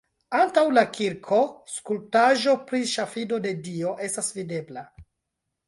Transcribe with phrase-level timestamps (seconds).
[0.37, 1.41] Antaŭ la kirko
[1.73, 4.89] skulptaĵo pri ŝafido de Dio estas videbla.